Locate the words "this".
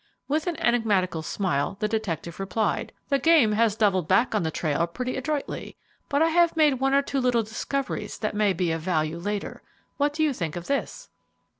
10.65-11.07